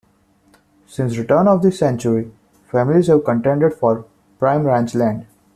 [0.87, 2.31] Since the turn of the century,
[2.71, 4.05] families have contended for
[4.39, 5.27] prime ranch land.